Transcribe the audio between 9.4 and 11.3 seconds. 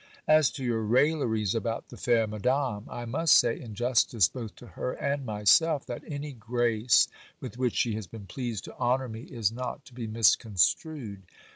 not to be misconstrued.